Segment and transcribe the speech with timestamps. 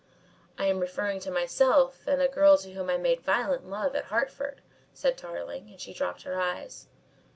[0.57, 4.05] "I am referring to myself and a girl to whom I made violent love at
[4.05, 4.63] Hertford,"
[4.95, 6.87] said Tarling, and she dropped her eyes.